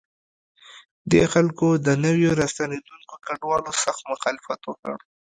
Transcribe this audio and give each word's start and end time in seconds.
دې 1.11 1.23
خلکو 1.33 1.67
د 1.85 1.87
نویو 2.03 2.29
راستنېدونکو 2.39 3.15
کډوالو 3.25 3.71
سخت 3.83 4.01
مخالفت 4.11 4.61
وکړ. 4.65 4.95